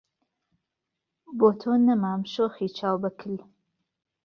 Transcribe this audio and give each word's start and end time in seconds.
بۆ 1.37 1.49
تۆ 1.59 1.71
نهمام 1.85 2.21
شۆخی 2.33 2.67
چاوبهکل 2.77 3.35